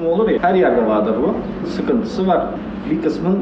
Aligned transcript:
kısmı 0.00 0.12
olur 0.12 0.28
ya. 0.28 0.38
Her 0.42 0.54
yerde 0.54 0.86
vardır 0.86 1.14
bu. 1.22 1.34
Sıkıntısı 1.66 2.26
var. 2.26 2.46
Bir 2.90 3.02
kısmın 3.02 3.38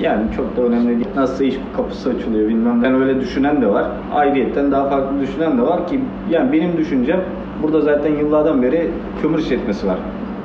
yani 0.00 0.22
çok 0.36 0.56
da 0.56 0.62
önemli 0.62 0.88
değil. 0.88 1.08
Nasılsa 1.16 1.44
iş 1.44 1.58
kapısı 1.76 2.10
açılıyor 2.10 2.48
bilmem. 2.48 2.82
Ben 2.82 2.94
öyle 2.94 3.20
düşünen 3.20 3.62
de 3.62 3.66
var. 3.66 3.84
Ayrıyetten 4.14 4.72
daha 4.72 4.88
farklı 4.88 5.20
düşünen 5.20 5.58
de 5.58 5.62
var 5.62 5.86
ki 5.86 6.00
yani 6.30 6.52
benim 6.52 6.76
düşüncem 6.76 7.20
burada 7.62 7.80
zaten 7.80 8.16
yıllardan 8.16 8.62
beri 8.62 8.90
kömür 9.22 9.38
işletmesi 9.38 9.86
var. 9.86 9.98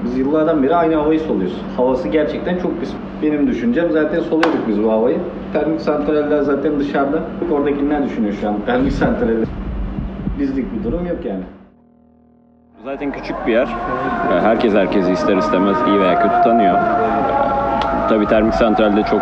Biz 0.04 0.18
yıllardan 0.18 0.64
beri 0.64 0.76
aynı 0.76 0.96
havayı 0.96 1.20
soluyoruz. 1.20 1.62
Havası 1.78 2.08
gerçekten 2.08 2.58
çok 2.58 2.80
pis. 2.80 2.94
Benim 3.24 3.48
düşüncem 3.48 3.92
zaten 3.92 4.20
soluyorduk 4.20 4.68
biz 4.68 4.84
bu 4.84 4.92
havayı. 4.92 5.18
Termik 5.54 5.82
santraller 5.82 6.42
zaten 6.42 6.80
dışarıda. 6.80 7.20
Oradakiler 7.52 8.06
düşünüyor 8.06 8.34
şu 8.42 8.50
an 8.50 8.56
termik 8.66 8.92
santraller. 8.92 9.48
Bizlik 10.40 10.66
bir 10.74 10.84
durum 10.84 11.06
yok 11.06 11.26
yani. 11.26 11.61
Zaten 12.86 13.12
küçük 13.12 13.48
bir 13.48 13.52
yer. 13.52 13.68
Herkes 14.44 14.74
herkesi 14.74 15.12
ister 15.12 15.38
istemez 15.38 15.78
iyi 15.88 16.00
veya 16.00 16.20
kötü 16.20 16.44
tanıyor. 16.44 16.78
Tabii 18.10 18.28
termik 18.28 18.54
santralde 18.54 19.04
çok 19.04 19.22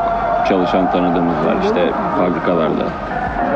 çalışan 0.49 0.91
tanıdığımız 0.91 1.45
var 1.45 1.55
işte 1.63 1.89
fabrikalarda. 2.17 2.83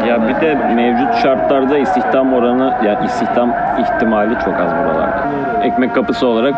Ya 0.08 0.28
bir 0.28 0.42
de 0.42 0.56
mevcut 0.76 1.16
şartlarda 1.16 1.78
istihdam 1.78 2.34
oranı, 2.34 2.74
yani 2.86 3.06
istihdam 3.06 3.54
ihtimali 3.80 4.34
çok 4.46 4.54
az 4.54 4.72
buralarda. 4.76 5.24
Ekmek 5.64 5.96
kapısı 5.96 6.28
olarak 6.28 6.54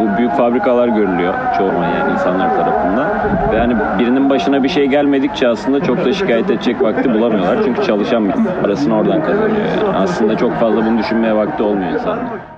bu 0.00 0.18
büyük 0.18 0.32
fabrikalar 0.32 0.88
görülüyor 0.88 1.34
çoğu 1.58 1.66
yani 1.66 2.12
insanlar 2.12 2.56
tarafından. 2.56 3.08
Ve 3.52 3.58
hani 3.58 3.76
birinin 3.98 4.30
başına 4.30 4.62
bir 4.62 4.68
şey 4.68 4.86
gelmedikçe 4.86 5.48
aslında 5.48 5.80
çok 5.80 6.04
da 6.04 6.12
şikayet 6.12 6.50
edecek 6.50 6.82
vakti 6.82 7.14
bulamıyorlar. 7.14 7.58
Çünkü 7.64 7.82
çalışan 7.82 8.32
parasını 8.62 8.96
oradan 8.96 9.22
kazanıyor 9.22 9.56
yani. 9.86 9.96
Aslında 9.96 10.36
çok 10.36 10.52
fazla 10.52 10.86
bunu 10.86 10.98
düşünmeye 10.98 11.36
vakti 11.36 11.62
olmuyor 11.62 11.92
insanlar. 11.92 12.55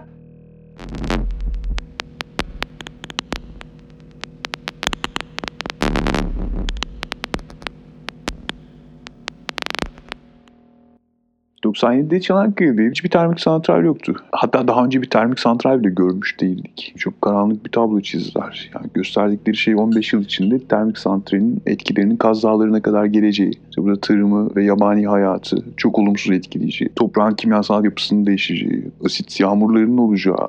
...97'de 11.69 12.21
Çanakkale'de 12.21 12.91
hiçbir 12.91 13.11
termik 13.11 13.41
santral 13.41 13.85
yoktu. 13.85 14.17
Hatta 14.33 14.69
daha 14.69 14.85
önce 14.85 15.03
bir 15.03 15.11
termik 15.11 15.41
santral 15.41 15.81
bile 15.81 15.91
görmüş 15.91 16.41
değildik. 16.41 16.95
Çok 16.99 17.23
karanlık 17.23 17.65
bir 17.65 17.71
tablo 17.71 18.01
çizdiler. 18.01 18.71
Yani 18.75 18.87
gösterdikleri 18.95 19.57
şey 19.57 19.77
15 19.77 20.13
yıl 20.13 20.23
içinde 20.23 20.59
termik 20.59 20.99
santralin 20.99 21.63
etkilerinin 21.67 22.17
Kaz 22.17 22.43
Dağları'na 22.43 22.83
kadar 22.83 23.05
geleceği. 23.05 23.51
İşte 23.51 23.83
burada 23.83 24.01
tarımı 24.01 24.57
ve 24.57 24.65
yabani 24.65 25.07
hayatı 25.07 25.57
çok 25.77 25.99
olumsuz 25.99 26.33
etkileyeceği. 26.33 26.91
Toprağın 26.97 27.35
kimyasal 27.35 27.85
yapısının 27.85 28.27
değişeceği. 28.27 28.85
Asit 29.05 29.41
yağmurlarının 29.41 29.99
olacağı. 29.99 30.49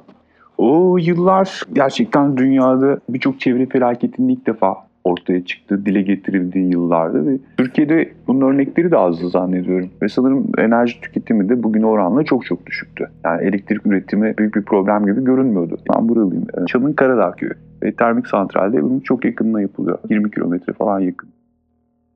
O 0.59 0.97
yıllar 0.97 1.61
gerçekten 1.73 2.37
dünyada 2.37 2.99
birçok 3.09 3.39
çevre 3.39 3.65
felaketinin 3.65 4.29
ilk 4.29 4.47
defa 4.47 4.75
ortaya 5.03 5.45
çıktı, 5.45 5.85
dile 5.85 6.01
getirildiği 6.01 6.71
yıllardı 6.71 7.27
ve 7.27 7.39
Türkiye'de 7.57 8.13
bunun 8.27 8.41
örnekleri 8.41 8.91
de 8.91 8.97
azdı 8.97 9.29
zannediyorum. 9.29 9.89
Ve 10.01 10.09
sanırım 10.09 10.47
enerji 10.57 11.01
tüketimi 11.01 11.49
de 11.49 11.63
bugün 11.63 11.83
oranla 11.83 12.23
çok 12.23 12.45
çok 12.45 12.65
düşüktü. 12.65 13.09
Yani 13.23 13.43
elektrik 13.43 13.85
üretimi 13.85 14.37
büyük 14.37 14.55
bir 14.55 14.61
problem 14.61 15.05
gibi 15.05 15.23
görünmüyordu. 15.23 15.77
Ben 15.93 16.09
buralıyım. 16.09 16.47
Çam'ın 16.67 16.93
Karadağ 16.93 17.31
köyü 17.31 17.53
ve 17.83 17.91
termik 17.91 18.27
santralde 18.27 18.83
bunun 18.83 18.99
çok 18.99 19.25
yakınına 19.25 19.61
yapılıyor. 19.61 19.97
20 20.09 20.31
kilometre 20.31 20.73
falan 20.73 20.99
yakın. 20.99 21.29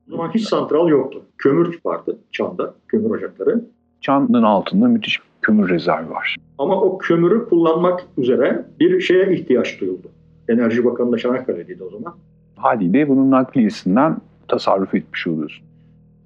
O 0.08 0.16
zaman 0.16 0.30
hiç 0.30 0.48
santral 0.48 0.88
yoktu. 0.88 1.22
Kömür 1.38 1.78
vardı 1.84 2.18
Çam'da, 2.32 2.74
kömür 2.88 3.10
ocakları. 3.10 3.64
Çam'ın 4.00 4.42
altında 4.42 4.88
müthiş 4.88 5.20
kömür 5.44 5.68
rezervi 5.68 6.10
var. 6.10 6.36
Ama 6.58 6.80
o 6.80 6.98
kömürü 6.98 7.48
kullanmak 7.48 8.04
üzere 8.18 8.64
bir 8.80 9.00
şeye 9.00 9.34
ihtiyaç 9.34 9.80
duyuldu. 9.80 10.08
Enerji 10.48 10.84
Bakanı 10.84 11.12
da 11.12 11.18
Çanakkale'deydi 11.18 11.84
o 11.84 11.90
zaman. 11.90 12.14
Haliyle 12.56 13.08
bunun 13.08 13.30
nakliyesinden 13.30 14.16
tasarruf 14.48 14.94
etmiş 14.94 15.26
oluyorsun. 15.26 15.64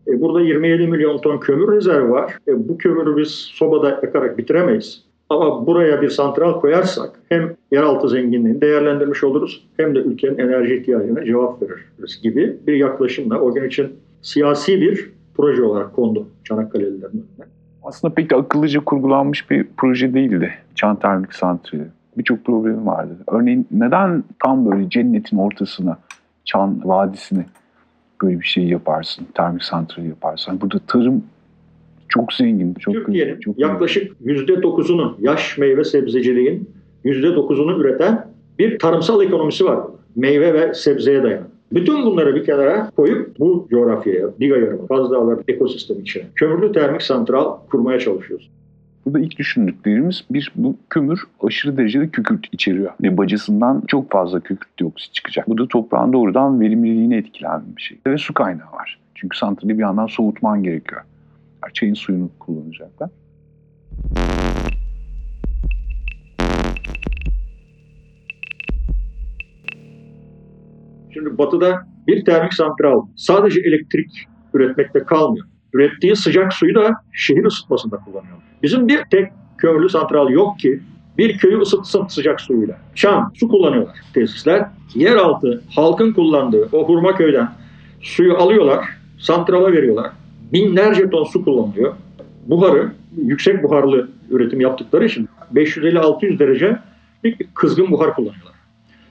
E, 0.07 0.21
burada 0.21 0.41
27 0.41 0.87
milyon 0.87 1.19
ton 1.19 1.39
kömür 1.39 1.77
rezervi 1.77 2.11
var. 2.11 2.39
E, 2.49 2.69
bu 2.69 2.79
kömürü 2.79 3.17
biz 3.17 3.31
sobada 3.31 3.91
yakarak 3.91 4.39
bitiremeyiz. 4.39 5.05
Ama 5.31 5.67
buraya 5.67 6.03
bir 6.03 6.09
santral 6.09 6.61
koyarsak 6.61 7.11
hem 7.29 7.57
yeraltı 7.73 8.09
zenginliğini 8.09 8.61
değerlendirmiş 8.61 9.25
oluruz 9.25 9.69
hem 9.77 9.95
de 9.95 9.99
ülkenin 9.99 10.39
enerji 10.39 10.75
ihtiyacına 10.75 11.25
cevap 11.25 11.63
veririz 11.63 12.23
gibi 12.23 12.57
bir 12.67 12.77
yaklaşımla 12.77 13.41
o 13.41 13.55
gün 13.55 13.65
için 13.65 13.89
siyasi 14.23 14.81
bir 14.81 15.11
proje 15.37 15.63
olarak 15.63 15.97
kondu 15.97 16.27
Çanakkale'lilerin 16.45 17.27
önüne. 17.39 17.49
Aslında 17.85 18.15
pek 18.15 18.31
de 18.31 18.37
akıllıca 18.37 18.81
kurgulanmış 18.85 19.51
bir 19.51 19.67
proje 19.77 20.15
değildi 20.15 20.55
Çan 20.75 20.97
Termik 20.97 21.35
Santrali. 21.35 21.85
Birçok 22.19 22.45
problemi 22.45 22.87
vardı. 22.87 23.17
Örneğin 23.29 23.67
neden 23.71 24.25
tam 24.45 24.71
böyle 24.71 24.91
cennetin 24.91 25.37
ortasına 25.37 25.99
Çan 26.45 26.81
Vadisi'ne 26.85 27.47
böyle 28.23 28.41
bir 28.41 28.47
şey 28.47 28.65
yaparsın, 28.65 29.27
termik 29.35 29.65
santrali 29.65 30.09
yaparsın. 30.09 30.61
Burada 30.61 30.79
tarım 30.87 31.25
çok 32.09 32.33
zengin. 32.33 32.75
Çok, 32.75 32.95
Türkiye'nin 32.95 33.41
çok 33.41 33.59
yaklaşık 33.59 34.21
%9'unu 34.21 35.15
yaş 35.19 35.59
meyve 35.59 35.85
sebzeciliğin 35.85 36.71
%9'unu 37.05 37.81
üreten 37.81 38.27
bir 38.59 38.79
tarımsal 38.79 39.23
ekonomisi 39.23 39.65
var. 39.65 39.81
Meyve 40.17 40.55
ve 40.55 40.75
sebzeye 40.75 41.23
dayanan. 41.23 41.49
Bütün 41.73 42.05
bunları 42.07 42.35
bir 42.35 42.45
kenara 42.45 42.91
koyup 42.91 43.39
bu 43.39 43.69
coğrafyaya, 43.71 44.27
Biga 44.41 44.57
Yarımı, 44.57 44.89
Kaz 44.89 45.11
Dağları 45.11 45.43
ekosistemi 45.49 46.01
içine 46.01 46.25
kömürlü 46.35 46.73
termik 46.73 47.03
santral 47.03 47.59
kurmaya 47.71 47.99
çalışıyoruz. 47.99 48.51
Burada 49.07 49.21
ilk 49.21 49.39
düşündüklerimiz 49.39 50.25
bir 50.31 50.53
bu 50.57 50.77
kömür 50.91 51.23
aşırı 51.43 51.77
derecede 51.77 52.09
kükürt 52.09 52.47
içeriyor. 52.53 52.93
Ve 53.03 53.17
bacasından 53.17 53.83
çok 53.87 54.11
fazla 54.11 54.41
kükürt 54.41 54.79
dioksit 54.79 55.15
çıkacak. 55.15 55.49
Bu 55.49 55.59
da 55.59 55.69
toprağın 55.69 56.13
doğrudan 56.13 56.61
verimliliğini 56.61 57.17
etkilen 57.17 57.63
bir 57.77 57.83
şey. 57.83 57.99
Ve 58.07 58.19
su 58.19 58.35
kaynağı 58.35 58.73
var. 58.73 58.99
Çünkü 59.15 59.39
santrali 59.39 59.79
bir 59.79 59.83
yandan 59.83 60.07
soğutman 60.07 60.63
gerekiyor. 60.63 61.01
Çayın 61.73 61.95
suyunu 61.95 62.31
kullanacaklar. 62.39 63.11
Şimdi 71.19 71.39
batıda 71.39 71.87
bir 72.07 72.25
termik 72.25 72.55
santral 72.55 73.07
sadece 73.17 73.61
elektrik 73.61 74.27
üretmekte 74.55 75.05
kalmıyor. 75.05 75.47
Ürettiği 75.73 76.17
sıcak 76.17 76.53
suyu 76.53 76.75
da 76.75 76.93
şehir 77.13 77.45
ısıtmasında 77.45 77.97
kullanıyor. 77.97 78.37
Bizim 78.63 78.89
bir 78.89 79.01
tek 79.11 79.33
kömürlü 79.59 79.89
santral 79.89 80.31
yok 80.31 80.59
ki 80.59 80.81
bir 81.19 81.39
köyü 81.39 81.61
ısıtsın 81.61 82.07
sıcak 82.07 82.41
suyuyla. 82.41 82.79
Şam 82.95 83.33
su 83.35 83.49
kullanıyorlar 83.49 83.97
tesisler. 84.15 84.67
Yeraltı 84.95 85.63
halkın 85.75 86.13
kullandığı 86.13 86.69
o 86.73 86.89
hurma 86.89 87.17
köyden 87.17 87.49
suyu 88.01 88.37
alıyorlar, 88.37 88.85
santrala 89.19 89.73
veriyorlar. 89.73 90.11
Binlerce 90.53 91.11
ton 91.11 91.25
su 91.25 91.45
kullanılıyor. 91.45 91.95
Buharı, 92.47 92.93
yüksek 93.17 93.63
buharlı 93.63 94.09
üretim 94.31 94.61
yaptıkları 94.61 95.05
için 95.05 95.29
550-600 95.55 96.39
derece 96.39 96.79
bir 97.25 97.37
kızgın 97.55 97.91
buhar 97.91 98.15
kullanıyorlar. 98.15 98.58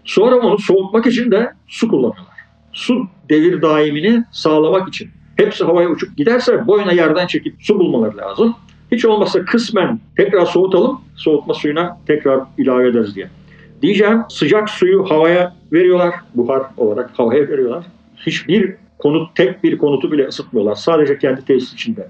Sonra 0.08 0.36
onu 0.36 0.60
soğutmak 0.60 1.08
için 1.08 1.32
de 1.32 1.54
su 1.68 1.88
kullanıyorlar. 1.88 2.38
Su 2.74 3.08
devir 3.30 3.62
daimini 3.62 4.24
sağlamak 4.32 4.88
için. 4.88 5.10
Hepsi 5.36 5.64
havaya 5.64 5.90
uçup 5.90 6.18
giderse 6.18 6.68
boyuna 6.68 6.92
yerden 6.92 7.28
çekip 7.28 7.56
su 7.60 7.80
bulmaları 7.80 8.18
lazım. 8.18 8.56
Hiç 8.92 9.06
olmazsa 9.06 9.46
kısmen 9.46 10.00
tekrar 10.18 10.46
soğutalım, 10.46 11.02
soğutma 11.16 11.54
suyuna 11.54 11.98
tekrar 12.08 12.40
ilave 12.58 12.88
ederiz 12.88 13.16
diye. 13.16 13.28
Diyeceğim 13.82 14.22
sıcak 14.30 14.70
suyu 14.70 15.04
havaya 15.10 15.56
veriyorlar, 15.72 16.14
buhar 16.36 16.62
olarak 16.78 17.20
havaya 17.20 17.48
veriyorlar. 17.48 17.86
Hiçbir 18.16 18.76
konut, 19.00 19.36
tek 19.36 19.64
bir 19.64 19.78
konutu 19.78 20.12
bile 20.12 20.28
ısıtmıyorlar. 20.28 20.76
Sadece 20.76 21.18
kendi 21.18 21.46
tesis 21.46 21.74
içinde 21.74 22.08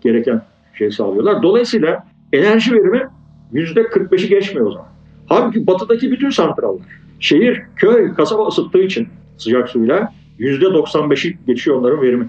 gereken 0.00 0.42
şey 0.74 0.90
sağlıyorlar. 0.90 1.42
Dolayısıyla 1.42 2.06
enerji 2.32 2.72
verimi 2.72 3.08
%45'i 3.52 4.28
geçmiyor 4.28 4.66
o 4.66 4.72
zaman. 4.72 4.88
Halbuki 5.26 5.66
batıdaki 5.66 6.10
bütün 6.10 6.30
santrallar, 6.30 6.86
şehir, 7.20 7.62
köy, 7.76 8.14
kasaba 8.14 8.48
ısıttığı 8.48 8.82
için 8.82 9.08
sıcak 9.38 9.68
suyla 9.68 10.12
%95'i 10.38 11.38
geçiyor 11.46 11.76
onların 11.76 12.02
verimi. 12.02 12.28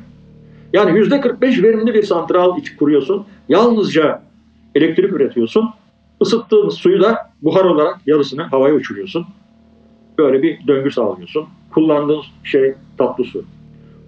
Yani 0.73 0.99
%45 0.99 1.63
verimli 1.63 1.93
bir 1.93 2.03
santral 2.03 2.59
kuruyorsun. 2.79 3.25
Yalnızca 3.49 4.23
elektrik 4.75 5.13
üretiyorsun. 5.13 5.69
Isıttığın 6.21 6.69
suyu 6.69 7.01
da 7.01 7.31
buhar 7.41 7.65
olarak 7.65 7.99
yarısını 8.05 8.43
havaya 8.43 8.73
uçuruyorsun. 8.73 9.25
Böyle 10.17 10.43
bir 10.43 10.67
döngü 10.67 10.91
sağlıyorsun. 10.91 11.45
Kullandığın 11.73 12.21
şey 12.43 12.73
tatlı 12.97 13.23
su. 13.23 13.45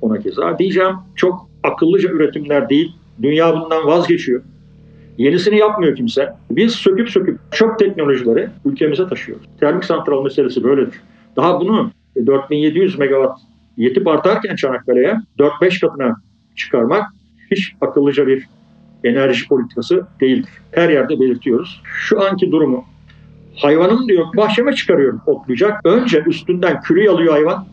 Ona 0.02 0.20
keza. 0.20 0.60
Diyeceğim 0.60 0.96
çok 1.16 1.50
akıllıca 1.64 2.10
üretimler 2.10 2.70
değil. 2.70 2.96
Dünya 3.22 3.62
bundan 3.62 3.86
vazgeçiyor. 3.86 4.42
Yenisini 5.20 5.58
yapmıyor 5.58 5.96
kimse. 5.96 6.34
Biz 6.52 6.72
söküp 6.72 7.10
söküp 7.10 7.40
çöp 7.52 7.80
teknolojileri 7.80 8.50
ülkemize 8.66 9.08
taşıyoruz. 9.08 9.46
Termik 9.60 9.86
santral 9.86 10.24
meselesi 10.24 10.64
böyledir. 10.64 11.02
Daha 11.36 11.62
bunu 11.62 11.92
4700 12.28 13.00
megawatt 13.00 13.40
yetip 13.78 14.08
artarken 14.08 14.56
Çanakkale'ye 14.56 15.16
4-5 15.40 15.82
katına 15.82 16.16
çıkarmak 16.56 17.04
hiç 17.52 17.74
akıllıca 17.82 18.28
bir 18.28 18.48
enerji 19.04 19.48
politikası 19.48 20.08
değildir. 20.22 20.52
Her 20.72 20.90
yerde 20.90 21.20
belirtiyoruz. 21.20 21.82
Şu 21.84 22.22
anki 22.22 22.52
durumu 22.52 22.86
Hayvanım 23.56 24.08
diyor 24.08 24.26
bahçeme 24.38 24.74
çıkarıyorum 24.74 25.22
otlayacak. 25.26 25.82
Önce 25.86 26.24
üstünden 26.28 26.82
külü 26.82 27.04
yalıyor 27.04 27.34
hayvan. 27.34 27.66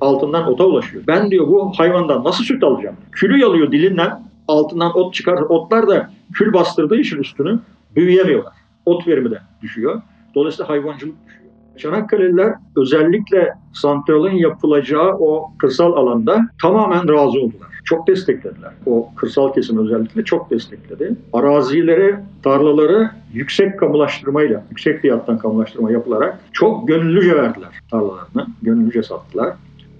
Altından 0.00 0.48
ota 0.48 0.64
ulaşıyor. 0.64 1.04
Ben 1.06 1.30
diyor 1.30 1.48
bu 1.48 1.72
hayvandan 1.76 2.24
nasıl 2.24 2.44
süt 2.44 2.64
alacağım? 2.64 2.96
Külü 3.12 3.38
yalıyor 3.38 3.72
dilinden. 3.72 4.22
Altından 4.48 4.98
ot 4.98 5.14
çıkar. 5.14 5.40
Otlar 5.40 5.88
da 5.88 6.10
kül 6.32 6.52
bastırdığı 6.52 6.96
için 6.96 7.18
üstünü 7.18 7.58
büyüyemiyorlar. 7.96 8.52
Ot 8.86 9.06
verimi 9.06 9.30
de 9.30 9.40
düşüyor. 9.62 10.02
Dolayısıyla 10.34 10.68
hayvancılık 10.68 11.14
düşüyor. 11.26 11.52
Çanakkale'liler 11.78 12.54
özellikle 12.76 13.54
santralın 13.72 14.30
yapılacağı 14.30 15.12
o 15.18 15.50
kırsal 15.58 15.92
alanda 15.92 16.48
tamamen 16.62 17.08
razı 17.08 17.38
oldular. 17.38 17.68
Çok 17.84 18.06
desteklediler. 18.06 18.72
O 18.86 19.08
kırsal 19.16 19.52
kesim 19.52 19.78
özellikle 19.78 20.24
çok 20.24 20.50
destekledi. 20.50 21.14
Arazileri, 21.32 22.16
tarlaları 22.42 23.10
yüksek 23.32 23.78
kamulaştırmayla, 23.78 24.64
yüksek 24.70 25.00
fiyattan 25.00 25.38
kamulaştırma 25.38 25.90
yapılarak 25.90 26.38
çok 26.52 26.88
gönüllüce 26.88 27.36
verdiler 27.36 27.68
tarlalarını. 27.90 28.46
Gönüllüce 28.62 29.02
sattılar. 29.02 29.54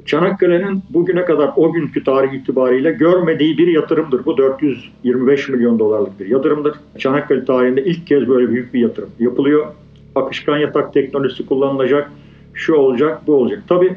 Çanakkale'nin 0.08 0.82
bugüne 0.90 1.24
kadar 1.24 1.50
o 1.56 1.72
günkü 1.72 2.04
tarih 2.04 2.32
itibariyle 2.32 2.92
görmediği 2.92 3.58
bir 3.58 3.66
yatırımdır. 3.66 4.24
Bu 4.24 4.36
425 4.38 5.48
milyon 5.48 5.78
dolarlık 5.78 6.20
bir 6.20 6.26
yatırımdır. 6.26 6.74
Çanakkale 6.98 7.44
tarihinde 7.44 7.84
ilk 7.84 8.06
kez 8.06 8.28
böyle 8.28 8.50
büyük 8.50 8.74
bir 8.74 8.80
yatırım 8.80 9.10
yapılıyor. 9.18 9.66
Akışkan 10.14 10.58
yatak 10.58 10.94
teknolojisi 10.94 11.46
kullanılacak, 11.46 12.10
şu 12.54 12.74
olacak, 12.74 13.20
bu 13.26 13.34
olacak. 13.34 13.62
Tabii 13.68 13.96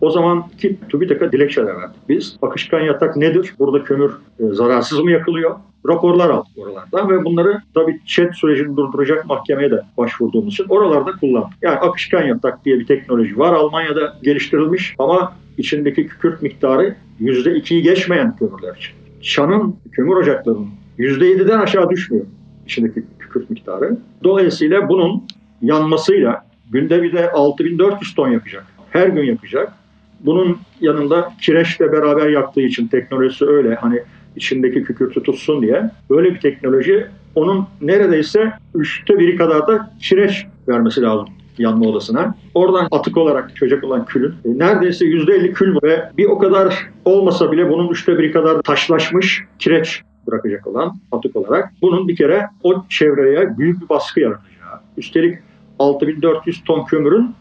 o 0.00 0.10
zamanki 0.10 0.76
TÜBİTAK'a 0.88 1.32
dilekçeler 1.32 1.76
verdik. 1.76 1.96
Biz 2.08 2.36
akışkan 2.42 2.80
yatak 2.80 3.16
nedir? 3.16 3.54
Burada 3.58 3.84
kömür 3.84 4.10
e, 4.40 4.44
zararsız 4.46 5.00
mı 5.00 5.10
yakılıyor? 5.10 5.56
Raporlar 5.88 6.30
aldık 6.30 6.58
oralardan 6.58 7.10
ve 7.10 7.24
bunları 7.24 7.62
tabii 7.74 8.00
chat 8.06 8.36
sürecini 8.36 8.76
durduracak 8.76 9.26
mahkemeye 9.26 9.70
de 9.70 9.82
başvurduğumuz 9.96 10.54
için 10.54 10.66
oralarda 10.68 11.12
kullandık. 11.12 11.58
Yani 11.62 11.78
akışkan 11.78 12.22
yatak 12.22 12.64
diye 12.64 12.78
bir 12.78 12.86
teknoloji 12.86 13.38
var 13.38 13.52
Almanya'da 13.52 14.14
geliştirilmiş 14.22 14.94
ama 14.98 15.32
içindeki 15.58 16.06
kükürt 16.06 16.42
miktarı 16.42 16.96
%2'yi 17.20 17.82
geçmeyen 17.82 18.36
kömürler 18.36 18.76
için. 18.76 18.92
Çan'ın 19.22 19.76
kömür 19.92 20.16
ocaklarının 20.16 20.68
%7'den 20.98 21.58
aşağı 21.58 21.90
düşmüyor 21.90 22.24
içindeki 22.68 23.02
kükürt 23.18 23.50
miktarı. 23.50 23.98
Dolayısıyla 24.24 24.88
bunun 24.88 25.22
yanmasıyla 25.62 26.44
günde 26.70 27.02
bir 27.02 27.12
de 27.12 27.30
6400 27.30 28.14
ton 28.14 28.28
yakacak. 28.28 28.66
Her 28.90 29.08
gün 29.08 29.24
yakacak. 29.24 29.72
Bunun 30.20 30.58
yanında 30.80 31.32
kireçle 31.42 31.92
beraber 31.92 32.28
yaktığı 32.28 32.60
için 32.60 32.88
teknolojisi 32.88 33.46
öyle 33.46 33.74
hani 33.74 34.02
içindeki 34.36 34.82
kükürtü 34.82 35.22
tutsun 35.22 35.62
diye 35.62 35.90
böyle 36.10 36.34
bir 36.34 36.40
teknoloji 36.40 37.06
onun 37.34 37.66
neredeyse 37.80 38.52
üçte 38.74 39.18
biri 39.18 39.36
kadar 39.36 39.68
da 39.68 39.90
kireç 40.00 40.46
vermesi 40.68 41.02
lazım 41.02 41.28
yanma 41.58 41.86
odasına. 41.86 42.34
Oradan 42.54 42.88
atık 42.90 43.16
olarak 43.16 43.56
çocuk 43.56 43.84
olan 43.84 44.04
külün 44.04 44.30
e, 44.30 44.58
neredeyse 44.58 45.04
yüzde 45.04 45.34
elli 45.34 45.52
kül 45.52 45.76
ve 45.82 46.10
bir 46.18 46.24
o 46.24 46.38
kadar 46.38 46.88
olmasa 47.04 47.52
bile 47.52 47.70
bunun 47.70 47.88
üçte 47.88 48.18
biri 48.18 48.32
kadar 48.32 48.62
taşlaşmış 48.62 49.44
kireç 49.58 50.02
bırakacak 50.26 50.66
olan 50.66 50.96
atık 51.12 51.36
olarak 51.36 51.72
bunun 51.82 52.08
bir 52.08 52.16
kere 52.16 52.46
o 52.62 52.84
çevreye 52.88 53.58
büyük 53.58 53.82
bir 53.82 53.88
baskı 53.88 54.20
yaratacağı. 54.20 54.80
Üstelik 54.96 55.38
6400 55.78 56.64
ton 56.64 56.84
kömürün 56.84 57.34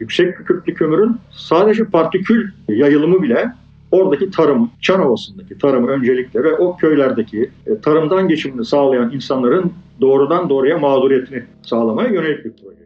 yüksek 0.00 0.36
kükürtlü 0.36 0.74
kömürün 0.74 1.16
sadece 1.30 1.84
partikül 1.84 2.50
yayılımı 2.68 3.22
bile 3.22 3.52
oradaki 3.94 4.30
tarım, 4.30 4.70
Çan 4.80 5.06
Ovası'ndaki 5.06 5.58
tarımı 5.58 5.88
öncelikle 5.88 6.42
ve 6.42 6.56
o 6.56 6.76
köylerdeki 6.76 7.50
e, 7.66 7.80
tarımdan 7.80 8.28
geçimini 8.28 8.64
sağlayan 8.64 9.12
insanların 9.12 9.72
doğrudan 10.00 10.48
doğruya 10.48 10.78
mağduriyetini 10.78 11.44
sağlamaya 11.62 12.08
yönelik 12.08 12.44
bir 12.44 12.52
proje. 12.52 12.84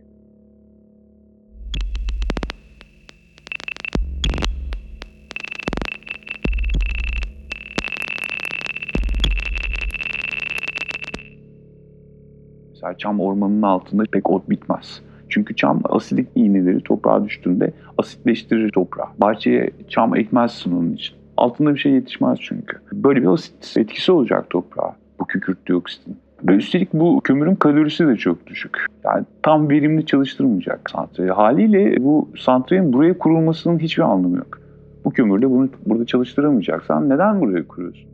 Mesela 12.71 12.99
çam 12.99 13.21
ormanının 13.21 13.63
altında 13.63 14.03
pek 14.13 14.31
ot 14.31 14.51
bitmez. 14.51 15.08
Çünkü 15.29 15.57
çam 15.57 15.81
asidik 15.85 16.29
iğneleri 16.35 16.81
toprağa 16.81 17.25
düştüğünde 17.25 17.73
asitleştirir 17.99 18.71
toprağı. 18.71 19.07
Bahçeye 19.19 19.71
çam 19.89 20.17
ekmezsin 20.17 20.73
onun 20.73 20.93
için. 20.93 21.17
Altında 21.37 21.75
bir 21.75 21.81
şey 21.81 21.93
yetişmez 21.93 22.39
çünkü. 22.41 22.77
Böyle 22.93 23.23
bir 23.23 23.27
asit 23.27 23.77
etkisi 23.77 24.13
olacak 24.13 24.51
toprağa 24.51 24.97
bu 25.21 25.27
kükürt 25.27 25.67
dioksitin. 25.67 26.17
Ve 26.49 26.53
üstelik 26.53 26.93
bu 26.93 27.21
kömürün 27.25 27.55
kalorisi 27.55 28.07
de 28.07 28.17
çok 28.17 28.47
düşük. 28.47 28.87
Yani 29.05 29.25
tam 29.43 29.71
verimli 29.71 30.07
çalıştırmayacak 30.07 30.91
santrali. 30.91 31.31
Haliyle 31.31 32.05
bu 32.05 32.29
santralin 32.39 32.93
buraya 32.93 33.19
kurulmasının 33.19 33.79
hiçbir 33.79 34.03
anlamı 34.03 34.37
yok. 34.37 34.59
Bu 35.05 35.11
kömürle 35.11 35.51
bunu 35.51 35.69
burada 35.87 36.07
çalıştıramayacaksan 36.07 37.09
neden 37.09 37.41
buraya 37.41 37.69
kuruyorsun? 37.69 38.09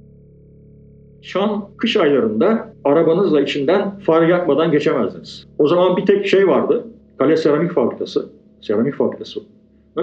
Şan 1.22 1.64
kış 1.76 1.96
aylarında 1.96 2.72
arabanızla 2.84 3.40
içinden 3.40 3.98
far 3.98 4.22
yakmadan 4.22 4.70
geçemezdiniz. 4.70 5.46
O 5.58 5.68
zaman 5.68 5.96
bir 5.96 6.06
tek 6.06 6.26
şey 6.26 6.48
vardı. 6.48 6.84
Kale 7.18 7.36
Seramik 7.36 7.72
Fabrikası. 7.72 8.28
Seramik 8.60 8.94
Fabrikası. 8.94 9.40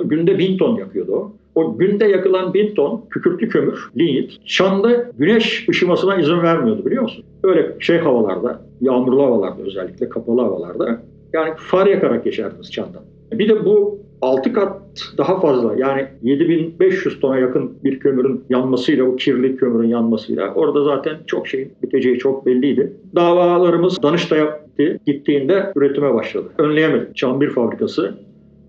Günde 0.03 0.37
bin 0.37 0.57
ton 0.57 0.75
yakıyordu 0.75 1.11
o. 1.11 1.31
O 1.55 1.77
günde 1.77 2.05
yakılan 2.05 2.53
bin 2.53 2.75
ton 2.75 3.05
kükürtlü 3.09 3.49
kömür, 3.49 3.89
lignit, 3.97 4.37
Şan'da 4.45 5.11
güneş 5.19 5.69
ışımasına 5.69 6.15
izin 6.15 6.41
vermiyordu 6.41 6.85
biliyor 6.85 7.03
musun? 7.03 7.25
Öyle 7.43 7.75
şey 7.79 7.97
havalarda, 7.97 8.61
yağmurlu 8.81 9.23
havalarda 9.23 9.61
özellikle, 9.63 10.09
kapalı 10.09 10.41
havalarda 10.41 11.01
yani 11.33 11.53
far 11.57 11.87
yakarak 11.87 12.23
geçerdiniz 12.23 12.71
Çan'dan. 12.71 13.01
Bir 13.39 13.49
de 13.49 13.65
bu 13.65 13.99
6 14.21 14.53
kat 14.53 14.81
daha 15.17 15.39
fazla 15.39 15.75
yani 15.77 16.07
7500 16.23 17.19
tona 17.19 17.39
yakın 17.39 17.71
bir 17.83 17.99
kömürün 17.99 18.43
yanmasıyla, 18.49 19.03
o 19.03 19.15
kirli 19.15 19.55
kömürün 19.55 19.87
yanmasıyla 19.87 20.53
orada 20.53 20.83
zaten 20.83 21.17
çok 21.27 21.47
şeyin 21.47 21.73
biteceği 21.83 22.17
çok 22.17 22.45
belliydi. 22.45 22.93
Davalarımız 23.15 24.03
Danıştay'a 24.03 24.61
gitti. 24.67 24.99
Gittiğinde 25.05 25.71
üretime 25.75 26.13
başladı. 26.13 26.49
Önleyemedik. 26.57 27.15
Çam 27.15 27.41
1 27.41 27.49
fabrikası, 27.49 28.17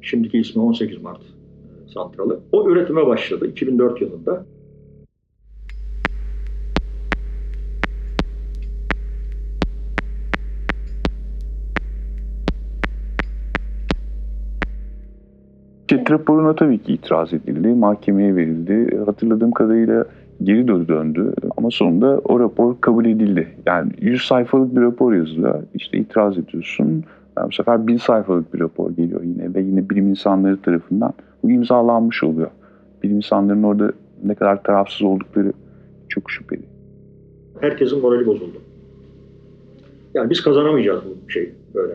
şimdiki 0.01 0.39
ismi 0.39 0.63
18 0.63 1.03
Mart 1.03 1.21
santralı. 1.95 2.41
O 2.53 2.71
üretime 2.71 3.07
başladı 3.07 3.47
2004 3.47 4.01
yılında. 4.01 4.47
Chat 15.93 16.11
raporuna 16.11 16.55
tabii 16.55 16.79
ki 16.79 16.93
itiraz 16.93 17.33
edildi, 17.33 17.69
mahkemeye 17.69 18.37
verildi. 18.37 18.99
Hatırladığım 19.07 19.53
kadarıyla 19.53 20.05
geri 20.43 20.69
döndü 20.69 21.33
ama 21.57 21.71
sonunda 21.71 22.19
o 22.25 22.41
rapor 22.41 22.81
kabul 22.81 23.07
edildi. 23.07 23.49
Yani 23.67 23.93
100 24.01 24.23
sayfalık 24.23 24.77
bir 24.77 24.81
rapor 24.81 25.13
yazılıyor. 25.13 25.63
İşte 25.75 25.99
itiraz 25.99 26.39
ediyorsun. 26.39 27.05
Yani 27.39 27.49
bu 27.49 27.53
sefer 27.53 27.87
1000 27.87 27.97
sayfalık 27.97 28.55
bir 28.55 28.61
rapor 28.61 28.91
geliyor 28.91 29.23
yine 29.23 29.55
ve 29.55 29.61
yine 29.61 29.91
bilim 29.91 30.09
insanları 30.09 30.63
tarafından 30.63 31.13
bu 31.43 31.51
imzalanmış 31.51 32.25
oluyor. 32.25 32.51
Bilim 33.03 33.17
insanlarının 33.17 33.63
orada 33.63 33.93
ne 34.25 34.35
kadar 34.35 34.63
tarafsız 34.63 35.03
oldukları 35.03 35.53
çok 36.09 36.31
şüpheli. 36.31 36.63
Herkesin 37.61 38.01
morali 38.01 38.27
bozuldu. 38.27 38.57
Yani 40.15 40.31
biz 40.31 40.43
kazanamayacağız 40.43 41.03
bu 41.05 41.31
şey 41.31 41.53
böyle. 41.75 41.95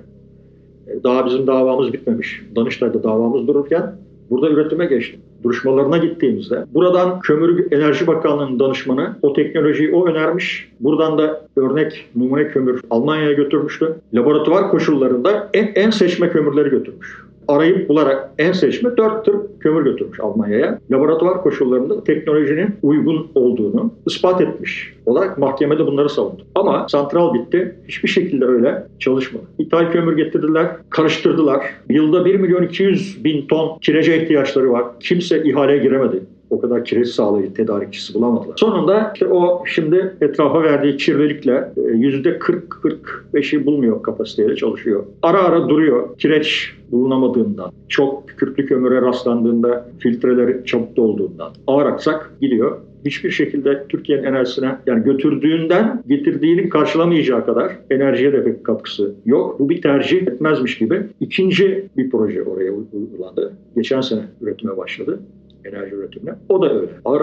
Daha 1.03 1.25
bizim 1.25 1.47
davamız 1.47 1.93
bitmemiş. 1.93 2.43
Danıştay'da 2.55 3.03
davamız 3.03 3.47
dururken 3.47 3.95
burada 4.29 4.49
üretime 4.49 4.85
geçti. 4.85 5.19
Duruşmalarına 5.43 5.97
gittiğimizde 5.97 6.65
buradan 6.73 7.19
Kömür 7.19 7.71
Enerji 7.71 8.07
Bakanlığı'nın 8.07 8.59
danışmanı 8.59 9.15
o 9.21 9.33
teknolojiyi 9.33 9.91
o 9.91 10.07
önermiş. 10.07 10.71
Buradan 10.79 11.17
da 11.17 11.41
örnek 11.55 12.09
numune 12.15 12.47
kömür 12.47 12.81
Almanya'ya 12.89 13.33
götürmüştü. 13.33 13.95
Laboratuvar 14.13 14.71
koşullarında 14.71 15.49
en, 15.53 15.71
en 15.75 15.89
seçme 15.89 16.29
kömürleri 16.29 16.69
götürmüş 16.69 17.27
arayıp 17.47 17.89
bularak 17.89 18.29
en 18.37 18.51
seçme 18.51 18.97
4 18.97 19.25
tır 19.25 19.35
kömür 19.59 19.83
götürmüş 19.83 20.19
Almanya'ya. 20.19 20.79
Laboratuvar 20.91 21.41
koşullarında 21.41 22.03
teknolojinin 22.03 22.75
uygun 22.81 23.27
olduğunu 23.35 23.91
ispat 24.07 24.41
etmiş 24.41 24.93
olarak 25.05 25.37
mahkemede 25.37 25.85
bunları 25.85 26.09
savundu. 26.09 26.41
Ama 26.55 26.87
santral 26.89 27.33
bitti. 27.33 27.75
Hiçbir 27.87 28.09
şekilde 28.09 28.45
öyle 28.45 28.83
çalışmadı. 28.99 29.43
İthal 29.59 29.91
kömür 29.91 30.17
getirdiler, 30.17 30.67
karıştırdılar. 30.89 31.63
Yılda 31.89 32.25
1 32.25 32.35
milyon 32.35 32.63
200 32.63 33.23
bin 33.23 33.47
ton 33.47 33.79
kirece 33.79 34.23
ihtiyaçları 34.23 34.71
var. 34.71 34.85
Kimse 34.99 35.43
ihaleye 35.43 35.77
giremedi. 35.77 36.23
O 36.49 36.59
kadar 36.59 36.85
kireç 36.85 37.07
sağlayıcı 37.07 37.53
tedarikçisi 37.53 38.13
bulamadılar. 38.13 38.57
Sonunda 38.57 39.11
işte 39.13 39.27
o 39.27 39.63
şimdi 39.65 40.15
etrafa 40.21 40.63
verdiği 40.63 40.97
kirlilikle 40.97 41.71
e, 41.77 41.81
yüzde 41.81 42.29
40-45'i 42.29 43.65
bulmuyor 43.65 44.03
kapasiteyle 44.03 44.55
çalışıyor. 44.55 45.05
Ara 45.21 45.43
ara 45.43 45.69
duruyor. 45.69 46.17
Kireç 46.17 46.73
bulunamadığından, 46.91 47.71
çok 47.89 48.27
kükürtlü 48.27 48.65
kömüre 48.65 49.01
rastlandığında 49.01 49.89
filtreleri 49.99 50.65
çabuk 50.65 50.95
dolduğundan 50.95 51.53
ağır 51.67 51.85
aksak 51.85 52.31
gidiyor. 52.41 52.77
Hiçbir 53.05 53.31
şekilde 53.31 53.83
Türkiye'nin 53.89 54.23
enerjisine 54.23 54.77
yani 54.87 55.03
götürdüğünden 55.03 56.03
getirdiğinin 56.07 56.69
karşılamayacağı 56.69 57.45
kadar 57.45 57.71
enerjiye 57.89 58.33
de 58.33 58.43
pek 58.43 58.63
katkısı 58.63 59.15
yok. 59.25 59.59
Bu 59.59 59.69
bir 59.69 59.81
tercih 59.81 60.21
etmezmiş 60.21 60.77
gibi. 60.77 61.01
İkinci 61.19 61.85
bir 61.97 62.09
proje 62.09 62.43
oraya 62.43 62.71
uygulandı. 62.71 63.53
Geçen 63.75 64.01
sene 64.01 64.21
üretime 64.41 64.77
başladı 64.77 65.19
enerji 65.65 65.95
üretimine. 65.95 66.33
O 66.49 66.61
da 66.61 66.73
öyle. 66.73 66.91
Ağır 67.05 67.21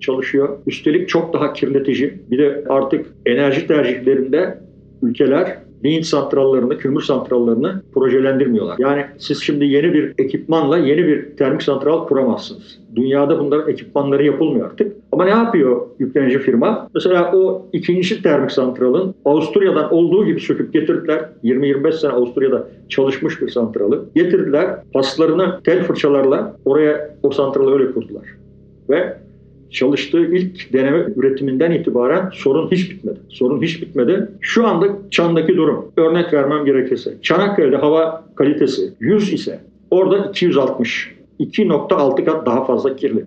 çalışıyor. 0.00 0.58
Üstelik 0.66 1.08
çok 1.08 1.32
daha 1.32 1.52
kirletici. 1.52 2.14
Bir 2.30 2.38
de 2.38 2.64
artık 2.68 3.06
enerji 3.26 3.66
tercihlerinde 3.66 4.58
ülkeler 5.02 5.58
beyin 5.82 6.02
santrallarını, 6.02 6.78
kömür 6.78 7.02
santrallarını 7.02 7.82
projelendirmiyorlar. 7.94 8.76
Yani 8.78 9.04
siz 9.18 9.42
şimdi 9.42 9.64
yeni 9.64 9.92
bir 9.92 10.14
ekipmanla 10.18 10.78
yeni 10.78 11.06
bir 11.06 11.36
termik 11.36 11.62
santral 11.62 12.06
kuramazsınız. 12.06 12.78
Dünyada 12.96 13.38
bunların 13.38 13.72
ekipmanları 13.72 14.24
yapılmıyor 14.24 14.70
artık. 14.70 14.96
Ama 15.22 15.30
ne 15.30 15.36
yapıyor 15.36 15.80
yüklenici 15.98 16.38
firma? 16.38 16.88
Mesela 16.94 17.32
o 17.34 17.66
ikinci 17.72 18.22
termik 18.22 18.50
santralın 18.50 19.14
Avusturya'dan 19.24 19.92
olduğu 19.92 20.26
gibi 20.26 20.40
söküp 20.40 20.72
getirdiler. 20.72 21.24
20-25 21.44 21.92
sene 21.92 22.12
Avusturya'da 22.12 22.68
çalışmış 22.88 23.42
bir 23.42 23.48
santralı. 23.48 24.04
Getirdiler. 24.14 24.76
Paslarını 24.92 25.60
tel 25.64 25.82
fırçalarla 25.84 26.56
oraya 26.64 27.14
o 27.22 27.30
santralı 27.30 27.72
öyle 27.72 27.92
kurdular. 27.92 28.24
Ve 28.90 29.16
çalıştığı 29.70 30.20
ilk 30.20 30.72
deneme 30.72 31.06
üretiminden 31.16 31.70
itibaren 31.70 32.30
sorun 32.32 32.70
hiç 32.70 32.90
bitmedi. 32.90 33.18
Sorun 33.28 33.62
hiç 33.62 33.82
bitmedi. 33.82 34.28
Şu 34.40 34.66
anda 34.66 34.86
Çan'daki 35.10 35.56
durum. 35.56 35.84
Örnek 35.96 36.32
vermem 36.32 36.64
gerekirse. 36.64 37.14
Çanakkale'de 37.22 37.76
hava 37.76 38.24
kalitesi 38.34 38.92
100 39.00 39.32
ise 39.32 39.60
orada 39.90 40.18
260. 40.18 41.14
2.6 41.40 42.24
kat 42.24 42.46
daha 42.46 42.64
fazla 42.64 42.96
kirli. 42.96 43.24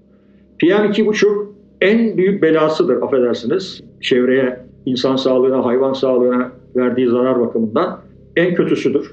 PM2.5 0.60 1.55
en 1.86 2.18
büyük 2.18 2.42
belasıdır 2.42 3.02
affedersiniz. 3.02 3.82
Çevreye, 4.02 4.60
insan 4.86 5.16
sağlığına, 5.16 5.66
hayvan 5.66 5.94
sağlığına 5.94 6.52
verdiği 6.76 7.08
zarar 7.08 7.40
bakımından 7.40 8.00
en 8.36 8.56
kötüsüdür. 8.56 9.12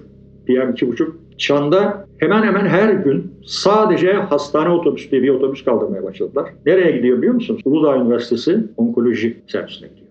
PM2.5 0.49 1.09
Çan'da 1.39 2.07
hemen 2.19 2.43
hemen 2.43 2.67
her 2.67 2.93
gün 2.93 3.33
sadece 3.47 4.13
hastane 4.13 4.69
otobüsü 4.69 5.11
diye 5.11 5.23
bir 5.23 5.29
otobüs 5.29 5.65
kaldırmaya 5.65 6.03
başladılar. 6.03 6.51
Nereye 6.67 6.97
gidiyor 6.97 7.19
biliyor 7.19 7.35
musunuz? 7.35 7.61
Uludağ 7.65 7.97
Üniversitesi 7.97 8.59
Onkoloji 8.77 9.37
Servisine 9.47 9.89
gidiyor. 9.89 10.02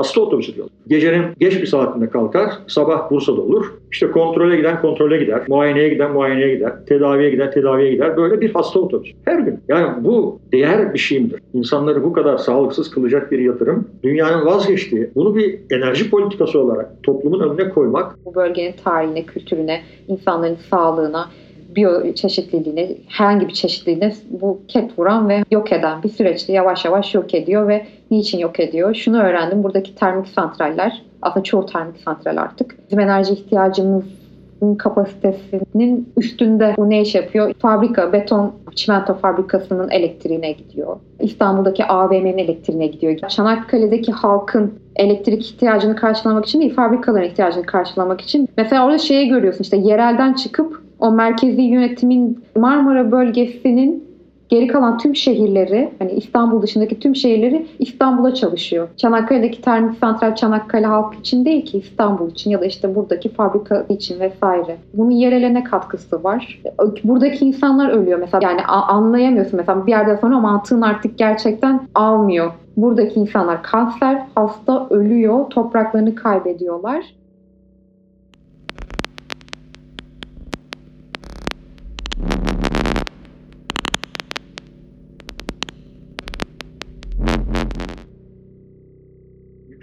Hasta 0.00 0.20
otobüsü 0.20 0.54
diyorlar. 0.54 0.74
Gecenin 0.88 1.24
geç 1.40 1.60
bir 1.60 1.66
saatinde 1.66 2.10
kalkar, 2.10 2.50
sabah 2.66 3.10
Bursa'da 3.10 3.40
olur. 3.40 3.66
İşte 3.92 4.10
kontrole 4.10 4.56
giden 4.56 4.80
kontrole 4.80 5.18
gider, 5.18 5.42
muayeneye 5.48 5.88
giden 5.88 6.12
muayeneye 6.12 6.54
gider, 6.54 6.72
tedaviye 6.86 7.30
giden 7.30 7.50
tedaviye 7.50 7.90
gider. 7.90 8.16
Böyle 8.16 8.40
bir 8.40 8.54
hasta 8.54 8.80
otobüsü. 8.80 9.12
Her 9.24 9.38
gün. 9.38 9.60
Yani 9.68 10.04
bu 10.04 10.38
değer 10.52 10.94
bir 10.94 10.98
şey 10.98 11.20
midir? 11.20 11.40
İnsanları 11.54 12.04
bu 12.04 12.12
kadar 12.12 12.36
sağlıksız 12.36 12.90
kılacak 12.90 13.32
bir 13.32 13.38
yatırım 13.38 13.88
dünyanın 14.02 14.46
vazgeçtiği, 14.46 15.10
bunu 15.14 15.34
bir 15.34 15.58
enerji 15.70 16.10
politikası 16.10 16.60
olarak 16.60 17.02
toplumun 17.02 17.40
önüne 17.40 17.68
koymak. 17.68 18.16
Bu 18.24 18.34
bölgenin 18.34 18.74
tarihine, 18.84 19.22
kültürüne, 19.26 19.80
insanların 20.08 20.58
sağlığına, 20.70 21.28
biyoçeşitliliğine, 21.76 22.88
herhangi 23.08 23.48
bir 23.48 23.52
çeşitliliğine 23.52 24.12
bu 24.30 24.60
ket 24.68 24.98
vuran 24.98 25.28
ve 25.28 25.44
yok 25.50 25.72
eden 25.72 26.02
bir 26.02 26.08
süreçte 26.08 26.52
yavaş 26.52 26.84
yavaş 26.84 27.14
yok 27.14 27.34
ediyor 27.34 27.68
ve 27.68 27.86
niçin 28.10 28.38
yok 28.38 28.60
ediyor? 28.60 28.94
Şunu 28.94 29.22
öğrendim. 29.22 29.62
Buradaki 29.62 29.94
termik 29.94 30.28
santraller, 30.28 31.02
aslında 31.22 31.44
çoğu 31.44 31.66
termik 31.66 31.96
santral 32.00 32.36
artık 32.36 32.76
bizim 32.84 33.00
enerji 33.00 33.32
ihtiyacımızın 33.32 34.74
kapasitesinin 34.78 36.12
üstünde 36.16 36.74
bu 36.78 36.90
ne 36.90 37.00
iş 37.00 37.14
yapıyor? 37.14 37.52
Fabrika, 37.58 38.12
beton, 38.12 38.52
çimento 38.74 39.14
fabrikasının 39.14 39.90
elektriğine 39.90 40.52
gidiyor. 40.52 40.96
İstanbul'daki 41.20 41.84
AVM'nin 41.84 42.38
elektriğine 42.38 42.86
gidiyor. 42.86 43.18
Çanakkale'deki 43.28 44.12
halkın 44.12 44.74
elektrik 44.96 45.46
ihtiyacını 45.50 45.96
karşılamak 45.96 46.46
için 46.46 46.60
değil, 46.60 46.74
fabrikaların 46.74 47.26
ihtiyacını 47.26 47.66
karşılamak 47.66 48.20
için. 48.20 48.48
Mesela 48.56 48.86
orada 48.86 48.98
şeyi 48.98 49.28
görüyorsun 49.28 49.62
işte 49.62 49.76
yerelden 49.76 50.32
çıkıp 50.32 50.79
o 51.00 51.10
merkezi 51.10 51.62
yönetimin 51.62 52.44
Marmara 52.56 53.12
bölgesinin 53.12 54.10
geri 54.48 54.66
kalan 54.66 54.98
tüm 54.98 55.16
şehirleri, 55.16 55.90
hani 55.98 56.12
İstanbul 56.12 56.62
dışındaki 56.62 56.98
tüm 56.98 57.16
şehirleri 57.16 57.66
İstanbul'a 57.78 58.34
çalışıyor. 58.34 58.88
Çanakkale'deki 58.96 59.62
termik 59.62 59.98
santral 59.98 60.34
Çanakkale 60.34 60.86
halkı 60.86 61.16
için 61.16 61.44
değil 61.44 61.64
ki 61.64 61.78
İstanbul 61.78 62.30
için 62.30 62.50
ya 62.50 62.60
da 62.60 62.64
işte 62.64 62.94
buradaki 62.94 63.28
fabrika 63.28 63.86
için 63.88 64.20
vesaire. 64.20 64.76
Bunun 64.94 65.10
yerele 65.10 65.54
ne 65.54 65.64
katkısı 65.64 66.24
var? 66.24 66.62
Buradaki 67.04 67.44
insanlar 67.44 67.88
ölüyor 67.90 68.18
mesela. 68.18 68.50
Yani 68.50 68.64
anlayamıyorsun 68.66 69.56
mesela 69.56 69.86
bir 69.86 69.92
yerden 69.92 70.16
sonra 70.16 70.40
mantığın 70.40 70.82
artık 70.82 71.18
gerçekten 71.18 71.80
almıyor. 71.94 72.52
Buradaki 72.76 73.20
insanlar 73.20 73.62
kanser, 73.62 74.22
hasta, 74.34 74.86
ölüyor, 74.90 75.50
topraklarını 75.50 76.14
kaybediyorlar. 76.14 77.04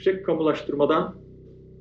Yüksek 0.07 0.25
kamulaştırmadan 0.25 1.13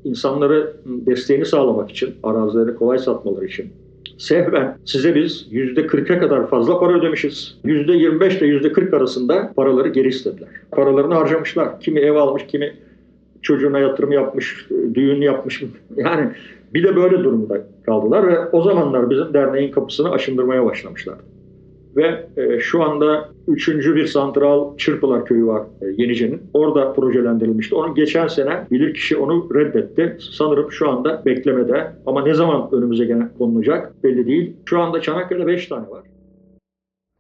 insanları 0.05 0.73
desteğini 0.85 1.47
sağlamak 1.47 1.91
için, 1.91 2.15
arazileri 2.23 2.75
kolay 2.75 2.99
satmaları 2.99 3.45
için 3.45 3.67
sehven 4.19 4.79
size 4.85 5.15
biz 5.15 5.47
yüzde 5.51 5.81
40'a 5.81 6.19
kadar 6.21 6.47
fazla 6.47 6.81
para 6.81 6.99
ödemişiz. 6.99 7.59
Yüzde 7.65 7.93
25 7.93 8.37
ile 8.37 8.47
yüzde 8.47 8.73
40 8.73 8.95
arasında 8.95 9.53
paraları 9.57 9.89
geri 9.89 10.09
istediler. 10.09 10.49
Paralarını 10.71 11.15
harcamışlar. 11.15 11.81
Kimi 11.81 12.01
ev 12.01 12.15
almış, 12.15 12.47
kimi 12.47 12.73
çocuğuna 13.43 13.79
yatırım 13.79 14.13
yapmış, 14.13 14.67
düğün 14.95 15.21
yapmış. 15.21 15.63
Yani 15.97 16.31
bir 16.75 16.85
de 16.85 16.97
böyle 16.97 17.25
durumda 17.25 17.63
kaldılar 17.87 18.29
ve 18.29 18.49
o 18.53 18.63
zamanlar 18.63 19.11
bizim 19.11 19.35
derneğin 19.35 19.71
kapısını 19.71 20.11
aşındırmaya 20.11 20.65
başlamışlar. 20.65 21.15
Ve 21.97 22.27
e, 22.37 22.61
şu 22.61 22.83
anda 22.83 23.29
üçüncü 23.49 23.95
bir 23.95 24.07
santral 24.07 24.77
Çırpılar 24.77 25.25
Köyü 25.25 25.47
var 25.47 25.63
e, 25.83 26.03
Yenice'nin. 26.03 26.43
Orada 26.55 26.93
projelendirilmişti. 26.93 27.75
Onun 27.75 27.95
geçen 27.95 28.27
sene 28.27 28.67
bilirkişi 28.71 29.17
onu 29.17 29.55
reddetti. 29.55 30.17
Sanırım 30.33 30.73
şu 30.73 30.91
anda 30.91 31.25
beklemede 31.25 31.93
ama 32.07 32.23
ne 32.23 32.35
zaman 32.35 32.69
önümüze 32.73 33.05
gene 33.05 33.29
konulacak 33.39 34.05
belli 34.05 34.27
değil. 34.27 34.57
Şu 34.65 34.81
anda 34.81 35.01
Çanakkale'de 35.01 35.47
5 35.47 35.67
tane 35.67 35.91
var. 35.91 36.03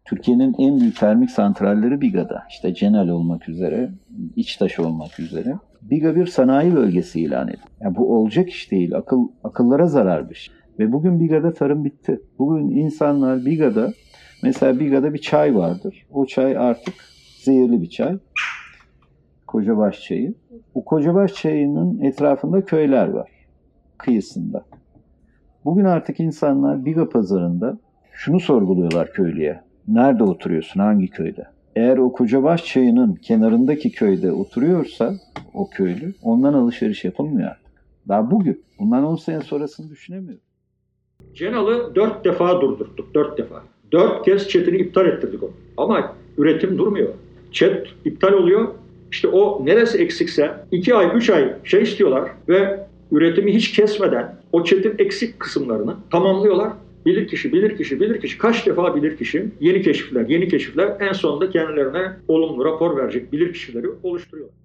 Türkiye'nin 0.08 0.54
en 0.58 0.80
büyük 0.80 0.96
termik 0.96 1.30
santralleri 1.30 2.00
Biga'da. 2.00 2.42
İşte 2.50 2.74
Cenel 2.74 3.08
olmak 3.08 3.48
üzere, 3.48 3.90
İçtaş 4.36 4.78
olmak 4.78 5.20
üzere. 5.20 5.58
Biga 5.82 6.16
bir 6.16 6.26
sanayi 6.26 6.74
bölgesi 6.74 7.20
ilan 7.20 7.48
edildi. 7.48 7.60
Yani 7.80 7.96
bu 7.96 8.16
olacak 8.16 8.48
iş 8.48 8.70
değil. 8.70 8.96
Akıl, 8.96 9.28
akıllara 9.44 9.86
zarar 9.86 10.30
bir 10.30 10.34
şey. 10.34 10.54
Ve 10.78 10.92
bugün 10.92 11.20
Biga'da 11.20 11.52
tarım 11.52 11.84
bitti. 11.84 12.20
Bugün 12.38 12.70
insanlar 12.70 13.44
Biga'da 13.44 13.92
Mesela 14.46 14.80
Biga'da 14.80 15.14
bir 15.14 15.18
çay 15.18 15.56
vardır. 15.56 16.06
O 16.10 16.26
çay 16.26 16.56
artık 16.56 16.94
zehirli 17.42 17.82
bir 17.82 17.90
çay. 17.90 18.18
Kocabaş 19.46 20.02
çayı. 20.02 20.34
Bu 20.74 20.84
Kocabaş 20.84 21.34
çayının 21.34 22.00
etrafında 22.00 22.64
köyler 22.64 23.08
var. 23.08 23.30
Kıyısında. 23.98 24.64
Bugün 25.64 25.84
artık 25.84 26.20
insanlar 26.20 26.84
Biga 26.84 27.08
pazarında 27.08 27.78
şunu 28.12 28.40
sorguluyorlar 28.40 29.12
köylüye. 29.12 29.60
Nerede 29.88 30.24
oturuyorsun? 30.24 30.80
Hangi 30.80 31.08
köyde? 31.08 31.46
Eğer 31.76 31.98
o 31.98 32.12
Kocabaş 32.12 32.64
çayının 32.64 33.14
kenarındaki 33.14 33.90
köyde 33.90 34.32
oturuyorsa 34.32 35.14
o 35.54 35.70
köylü 35.70 36.14
ondan 36.22 36.54
alışveriş 36.54 37.04
yapılmıyor 37.04 37.50
artık. 37.50 37.72
Daha 38.08 38.30
bugün. 38.30 38.64
Bundan 38.78 39.04
10 39.04 39.16
sene 39.16 39.40
sonrasını 39.40 39.90
düşünemiyorum. 39.90 40.42
Cenal'ı 41.34 41.94
dört 41.94 42.24
defa 42.24 42.60
durdurttuk. 42.60 43.14
Dört 43.14 43.38
defa. 43.38 43.62
Dört 43.92 44.24
kez 44.24 44.48
chatini 44.48 44.76
iptal 44.76 45.06
ettirdik 45.06 45.42
onu. 45.42 45.50
Ama 45.76 46.14
üretim 46.38 46.78
durmuyor. 46.78 47.08
Chat 47.52 47.86
iptal 48.04 48.32
oluyor. 48.32 48.68
İşte 49.10 49.28
o 49.28 49.66
neresi 49.66 49.98
eksikse 49.98 50.50
iki 50.72 50.94
ay, 50.94 51.10
üç 51.14 51.30
ay 51.30 51.54
şey 51.64 51.82
istiyorlar 51.82 52.30
ve 52.48 52.86
üretimi 53.12 53.54
hiç 53.54 53.72
kesmeden 53.72 54.36
o 54.52 54.64
chat'in 54.64 54.94
eksik 54.98 55.40
kısımlarını 55.40 55.96
tamamlıyorlar. 56.10 56.72
Bilir 57.06 57.28
kişi, 57.28 57.52
bilir 57.52 57.76
kişi, 57.76 58.00
bilir 58.00 58.20
kişi, 58.20 58.38
kaç 58.38 58.66
defa 58.66 58.96
bilir 58.96 59.16
kişi, 59.16 59.46
yeni 59.60 59.82
keşifler, 59.82 60.28
yeni 60.28 60.48
keşifler 60.48 60.96
en 61.00 61.12
sonunda 61.12 61.50
kendilerine 61.50 62.12
olumlu 62.28 62.64
rapor 62.64 62.96
verecek 62.96 63.32
bilir 63.32 63.52
kişileri 63.52 63.86
oluşturuyorlar. 64.02 64.56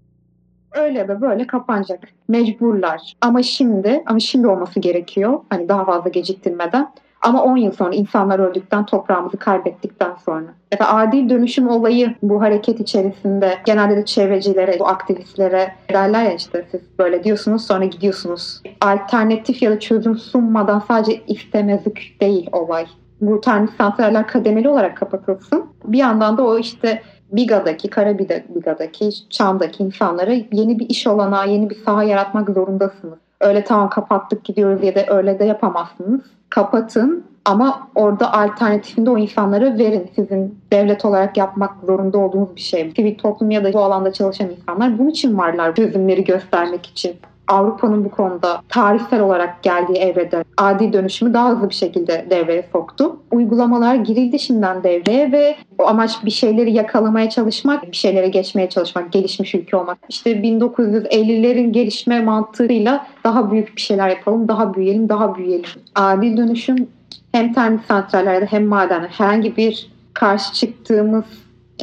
Öyle 0.76 1.08
ve 1.08 1.22
böyle 1.22 1.48
kapanacak. 1.48 2.00
Mecburlar. 2.28 3.14
Ama 3.22 3.44
şimdi, 3.44 4.04
ama 4.06 4.20
şimdi 4.20 4.48
olması 4.48 4.80
gerekiyor. 4.80 5.40
Hani 5.50 5.70
daha 5.70 5.86
fazla 5.86 6.10
geciktirmeden 6.10 6.88
Ama 7.22 7.44
10 7.44 7.58
yıl 7.58 7.72
sonra 7.72 7.96
insanlar 7.96 8.40
öldükten, 8.40 8.86
toprağımızı 8.86 9.38
kaybettikten 9.38 10.16
sonra. 10.26 10.48
Mesela 10.72 10.98
adil 10.98 11.30
dönüşüm 11.30 11.70
olayı 11.70 12.16
bu 12.22 12.42
hareket 12.42 12.80
içerisinde 12.80 13.58
genelde 13.66 13.98
de 13.98 14.06
çevrecilere, 14.06 14.80
bu 14.80 14.88
aktivistlere 14.88 15.76
derler 15.94 16.24
ya 16.24 16.34
işte 16.34 16.66
siz 16.72 16.82
böyle 17.00 17.24
diyorsunuz 17.24 17.68
sonra 17.68 17.86
gidiyorsunuz. 17.86 18.62
Alternatif 18.82 19.62
ya 19.62 19.72
da 19.72 19.80
çözüm 19.80 20.18
sunmadan 20.18 20.84
sadece 20.88 21.22
istemezlik 21.28 22.22
değil 22.22 22.50
olay. 22.52 22.86
Bu 23.22 23.42
termik 23.42 23.70
santraller 23.78 24.28
kademeli 24.28 24.70
olarak 24.70 24.98
kapatılsın. 24.98 25.66
Bir 25.86 25.98
yandan 25.98 26.38
da 26.38 26.44
o 26.44 26.58
işte 26.58 27.02
Biga'daki, 27.32 27.90
Karabiga'daki, 27.90 29.10
Çam'daki 29.30 29.84
insanlara 29.84 30.32
yeni 30.52 30.80
bir 30.80 30.90
iş 30.90 31.08
olanağı, 31.08 31.50
yeni 31.50 31.70
bir 31.70 31.76
saha 31.86 32.04
yaratmak 32.04 32.50
zorundasınız. 32.50 33.20
Öyle 33.42 33.64
tamam 33.64 33.90
kapattık 33.90 34.44
gidiyoruz 34.44 34.84
ya 34.84 34.96
da 34.96 35.18
öyle 35.18 35.40
de 35.40 35.46
yapamazsınız. 35.46 36.22
Kapatın 36.50 37.24
ama 37.46 37.88
orada 37.96 38.34
alternatifinde 38.34 39.10
o 39.10 39.18
insanlara 39.18 39.78
verin. 39.78 40.12
Sizin 40.16 40.60
devlet 40.74 41.06
olarak 41.06 41.38
yapmak 41.38 41.72
zorunda 41.86 42.18
olduğunuz 42.18 42.56
bir 42.56 42.62
şey. 42.62 42.92
Sivil 42.96 43.18
toplum 43.18 43.52
ya 43.52 43.64
da 43.64 43.74
bu 43.74 43.80
alanda 43.80 44.14
çalışan 44.14 44.50
insanlar 44.50 45.00
bunun 45.00 45.10
için 45.10 45.38
varlar. 45.38 45.76
Çözümleri 45.76 46.24
göstermek 46.24 46.86
için. 46.86 47.16
Avrupa'nın 47.48 48.06
bu 48.06 48.12
konuda 48.12 48.62
tarihsel 48.70 49.22
olarak 49.22 49.64
geldiği 49.64 49.98
evrede 49.98 50.44
adi 50.58 50.94
dönüşümü 50.94 51.34
daha 51.34 51.50
hızlı 51.50 51.70
bir 51.70 51.76
şekilde 51.76 52.28
devreye 52.30 52.66
soktu. 52.72 53.18
Uygulamalar 53.32 53.96
girildi 53.96 54.40
şimdiden 54.40 54.84
devreye 54.84 55.32
ve 55.32 55.56
o 55.80 55.88
amaç 55.88 56.26
bir 56.26 56.32
şeyleri 56.32 56.74
yakalamaya 56.74 57.30
çalışmak, 57.30 57.92
bir 57.92 57.98
şeylere 57.98 58.28
geçmeye 58.28 58.70
çalışmak, 58.70 59.12
gelişmiş 59.12 59.56
ülke 59.56 59.78
olmak. 59.78 59.98
İşte 60.10 60.32
1950'lerin 60.32 61.72
gelişme 61.72 62.22
mantığıyla 62.24 63.08
daha 63.24 63.52
büyük 63.52 63.76
bir 63.76 63.82
şeyler 63.82 64.10
yapalım, 64.10 64.48
daha 64.48 64.74
büyüyelim, 64.74 65.10
daha 65.10 65.36
büyüyelim. 65.36 65.70
Adil 65.96 66.38
dönüşüm 66.38 66.88
hem 67.32 67.54
termik 67.54 67.86
santrallerde 67.86 68.46
hem 68.46 68.66
madenler 68.66 69.10
herhangi 69.10 69.58
bir 69.58 69.92
karşı 70.14 70.54
çıktığımız 70.54 71.26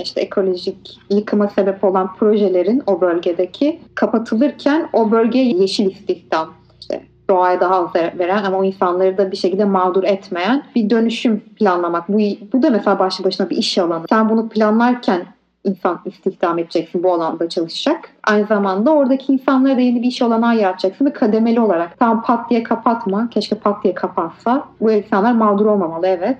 işte 0.02 0.21
ekolojik 0.21 0.99
yıkıma 1.11 1.49
sebep 1.49 1.85
olan 1.85 2.14
projelerin 2.14 2.83
o 2.87 3.00
bölgedeki 3.00 3.81
kapatılırken 3.95 4.88
o 4.93 5.11
bölgeye 5.11 5.45
yeşil 5.45 5.90
istihdam 5.90 6.55
işte 6.81 7.02
doğaya 7.31 7.61
daha 7.61 7.75
az 7.75 7.95
veren 7.95 8.45
ama 8.45 8.59
o 8.59 8.64
insanları 8.64 9.19
da 9.19 9.31
bir 9.31 9.37
şekilde 9.37 9.64
mağdur 9.64 10.05
etmeyen 10.05 10.64
bir 10.75 10.90
dönüşüm 10.90 11.40
planlamak. 11.40 12.09
Bu, 12.09 12.19
bu 12.52 12.62
da 12.62 12.71
mesela 12.71 12.99
başlı 12.99 13.25
başına 13.25 13.50
bir 13.50 13.57
iş 13.57 13.78
alanı. 13.78 14.05
Sen 14.09 14.28
bunu 14.28 14.49
planlarken 14.49 15.26
insan 15.64 16.00
istihdam 16.05 16.59
edeceksin 16.59 17.02
bu 17.02 17.12
alanda 17.12 17.49
çalışacak. 17.49 18.11
Aynı 18.25 18.47
zamanda 18.47 18.90
oradaki 18.90 19.33
insanlara 19.33 19.76
da 19.76 19.81
yeni 19.81 20.02
bir 20.02 20.09
iş 20.09 20.23
olanağı 20.23 20.57
yaratacaksın 20.57 21.07
ve 21.07 21.12
kademeli 21.12 21.61
olarak. 21.61 21.99
Tam 21.99 22.23
pat 22.23 22.50
diye 22.50 22.62
kapatma. 22.62 23.31
Keşke 23.31 23.57
pat 23.57 23.85
diye 23.85 23.95
kapatsa. 23.95 24.64
Bu 24.81 24.93
insanlar 24.93 25.33
mağdur 25.33 25.67
olmamalı 25.67 26.07
evet 26.07 26.38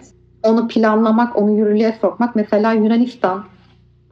onu 0.49 0.69
planlamak, 0.69 1.37
onu 1.37 1.51
yürürlüğe 1.51 1.99
sokmak. 2.01 2.37
Mesela 2.37 2.73
Yunanistan 2.73 3.45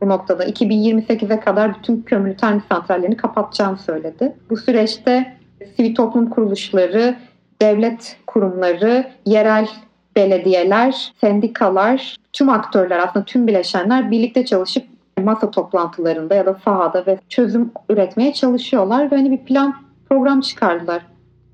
bu 0.01 0.09
noktada 0.09 0.45
2028'e 0.45 1.41
kadar 1.41 1.75
bütün 1.79 2.03
kömürlü 2.03 2.37
termik 2.37 2.65
santrallerini 2.73 3.17
kapatacağını 3.17 3.79
söyledi. 3.79 4.37
Bu 4.51 4.57
süreçte 4.57 5.37
sivil 5.77 5.95
toplum 5.95 6.31
kuruluşları, 6.31 7.17
devlet 7.63 8.17
kurumları, 8.27 9.07
yerel 9.27 9.69
belediyeler, 10.17 11.13
sendikalar, 11.21 12.17
tüm 12.33 12.49
aktörler 12.49 12.99
aslında 12.99 13.25
tüm 13.25 13.47
bileşenler 13.47 14.11
birlikte 14.11 14.45
çalışıp 14.45 14.85
masa 15.23 15.51
toplantılarında 15.51 16.35
ya 16.35 16.47
da 16.47 16.55
sahada 16.65 17.07
ve 17.07 17.19
çözüm 17.29 17.73
üretmeye 17.89 18.33
çalışıyorlar 18.33 19.11
ve 19.11 19.17
hani 19.17 19.31
bir 19.31 19.45
plan 19.45 19.75
program 20.09 20.41
çıkardılar. 20.41 21.07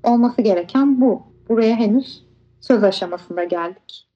Olması 0.03 0.41
gereken 0.41 1.01
bu. 1.01 1.23
Buraya 1.49 1.75
henüz 1.75 2.23
söz 2.61 2.83
aşamasında 2.83 3.43
geldik. 3.43 4.07